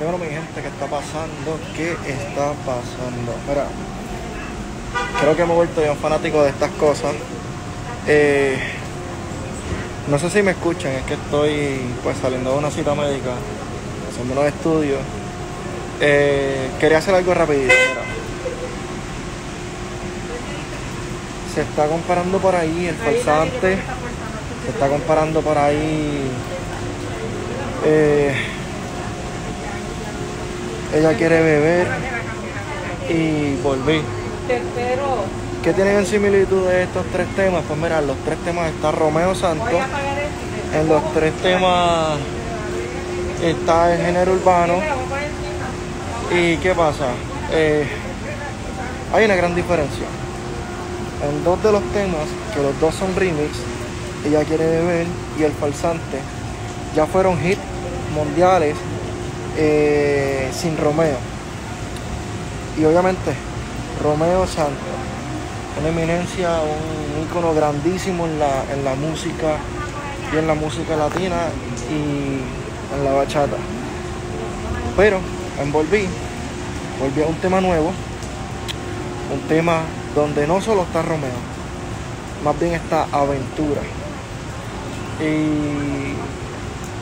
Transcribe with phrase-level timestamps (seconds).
[0.00, 1.60] Dímelo mi gente, ¿qué está pasando?
[1.76, 3.34] ¿Qué está pasando?
[3.46, 3.66] Mira,
[5.20, 7.12] creo que me he vuelto yo un fanático de estas cosas.
[8.06, 8.56] Eh,
[10.08, 13.34] no sé si me escuchan, es que estoy pues saliendo de una cita médica,
[14.10, 15.00] haciendo unos estudios.
[16.00, 18.02] Eh, quería hacer algo rapidito, mira.
[21.54, 23.76] Se está comparando por ahí el falsante,
[24.64, 26.22] se está comparando por ahí
[27.84, 28.49] eh,
[30.94, 31.86] ella quiere beber
[33.08, 34.02] y volví.
[35.62, 37.62] ¿Qué tienen en similitud de estos tres temas?
[37.66, 39.68] Pues mira, en los tres temas está Romeo Santos.
[40.74, 42.18] En los tres temas
[43.42, 44.74] está el género urbano.
[46.32, 47.08] ¿Y qué pasa?
[47.52, 47.86] Eh,
[49.12, 50.06] hay una gran diferencia.
[51.28, 53.50] En dos de los temas, que los dos son remix,
[54.26, 55.06] ella quiere beber
[55.38, 56.18] y el falsante,
[56.94, 57.60] ya fueron hits
[58.14, 58.76] mundiales
[59.62, 61.18] eh, sin Romeo.
[62.78, 63.34] Y obviamente,
[64.02, 64.88] Romeo Santos,
[65.78, 69.58] una eminencia, un ícono grandísimo en la, en la música
[70.32, 71.36] y en la música latina
[71.90, 72.40] y
[72.96, 73.56] en la bachata.
[74.96, 75.18] Pero
[75.60, 76.06] en Volví,
[76.98, 77.92] volví a un tema nuevo,
[79.32, 79.82] un tema
[80.14, 81.38] donde no solo está Romeo,
[82.42, 83.82] más bien está Aventura.
[85.20, 86.09] Y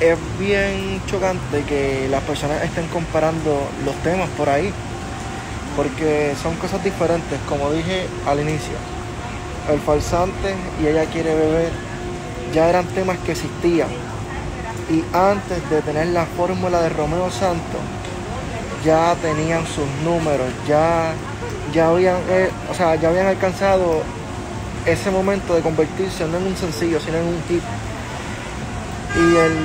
[0.00, 4.72] es bien chocante que las personas estén comparando los temas por ahí,
[5.76, 8.74] porque son cosas diferentes, como dije al inicio.
[9.70, 11.70] El falsante y ella quiere beber
[12.54, 13.88] ya eran temas que existían.
[14.90, 17.80] Y antes de tener la fórmula de Romeo Santos,
[18.84, 21.12] ya tenían sus números, ya,
[21.72, 24.02] ya, habían, eh, o sea, ya habían alcanzado
[24.86, 27.62] ese momento de convertirse no en un sencillo, sino en un hit.
[29.16, 29.56] Y el,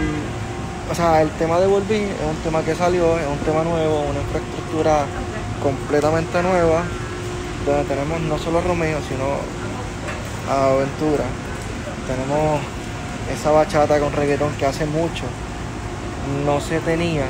[0.91, 4.01] o sea, el tema de Volví es un tema que salió, es un tema nuevo,
[4.01, 5.05] una infraestructura
[5.61, 6.83] completamente nueva,
[7.65, 9.25] donde tenemos no solo a Romeo, sino
[10.49, 11.25] a Aventura.
[12.07, 12.61] Tenemos
[13.33, 15.25] esa bachata con reggaetón que hace mucho
[16.45, 17.25] no se tenía.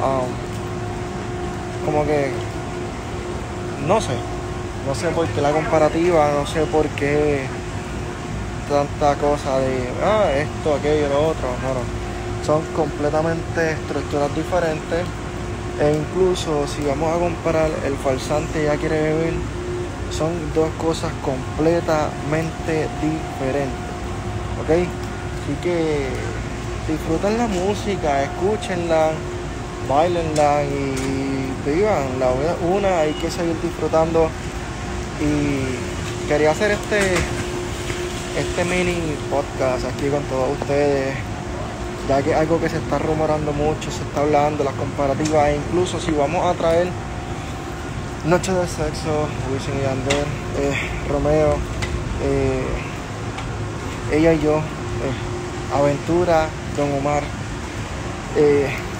[0.00, 0.30] Um,
[1.84, 2.32] como que,
[3.86, 4.14] no sé,
[4.86, 7.46] no sé por qué la comparativa, no sé por qué
[8.68, 11.48] tanta cosa de ah, esto, aquello, lo otro.
[11.62, 12.44] No, no.
[12.44, 15.04] Son completamente estructuras diferentes.
[15.80, 19.34] E incluso si vamos a comparar el falsante ya quiere beber,
[20.10, 23.92] son dos cosas completamente diferentes.
[24.62, 24.70] ¿Ok?
[24.70, 26.08] Así que
[26.88, 29.10] disfruten la música, escúchenla,
[29.88, 32.20] bailenla y vivan.
[32.20, 32.30] La
[32.64, 34.28] una hay que seguir disfrutando.
[35.20, 37.14] Y quería hacer este
[38.36, 41.14] este mini podcast aquí con todos ustedes,
[42.08, 45.56] ya que es algo que se está rumorando mucho, se está hablando, las comparativas, e
[45.56, 46.88] incluso si vamos a traer
[48.26, 50.26] Noche de Sexo, Wisin y Ander,
[50.58, 50.74] eh,
[51.08, 51.54] Romeo,
[52.24, 52.66] eh,
[54.12, 57.22] ella y yo, eh, Aventura, Don Omar,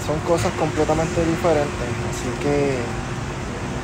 [0.05, 2.77] son cosas completamente diferentes, así que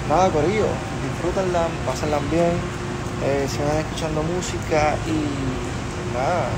[0.08, 0.68] nada, Corillo,
[1.04, 2.81] disfrútenla, pásenla bien
[3.24, 6.50] eh, se van escuchando música y nada,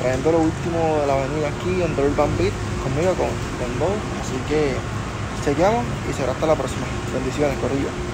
[0.00, 2.52] trayendo lo último de la avenida aquí en The Urban Beat
[2.82, 3.94] conmigo con Dembow.
[4.20, 4.74] Así que
[5.44, 6.86] chequeamos y será hasta la próxima.
[7.14, 8.11] Bendiciones, Corillo.